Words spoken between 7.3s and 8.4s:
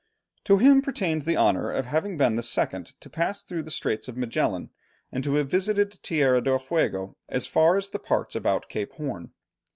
far as the parts